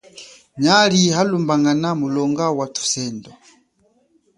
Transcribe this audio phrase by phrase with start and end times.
[0.61, 3.31] Nyali halumbangana mulonga wathusendo.